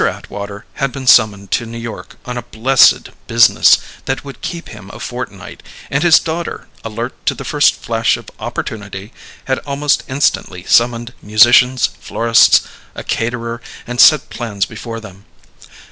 Atwater 0.09 0.65
had 0.81 0.91
been 0.91 1.05
summoned 1.05 1.51
to 1.51 1.67
New 1.67 1.77
York 1.77 2.15
on 2.25 2.35
a 2.35 2.41
blessed 2.41 3.09
business 3.27 3.77
that 4.05 4.25
would 4.25 4.41
keep 4.41 4.69
him 4.69 4.89
a 4.91 4.99
fortnight, 4.99 5.61
and 5.91 6.01
his 6.01 6.17
daughter, 6.19 6.67
alert 6.83 7.13
to 7.27 7.35
the 7.35 7.45
first 7.45 7.75
flash 7.75 8.17
of 8.17 8.31
opportunity, 8.39 9.13
had 9.45 9.59
almost 9.59 10.01
instantly 10.07 10.63
summoned 10.63 11.13
musicians, 11.21 11.85
florists, 11.99 12.61
a 12.95 13.03
caterer, 13.03 13.61
and 13.85 14.01
set 14.01 14.31
plans 14.31 14.65
before 14.65 14.99
them. 14.99 15.25